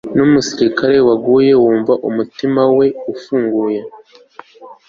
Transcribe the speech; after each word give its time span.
Numusirikare 0.15 0.97
waguye 1.07 1.51
wumva 1.61 1.93
umutima 2.07 2.61
we 2.77 2.87
ufunguye 3.13 3.79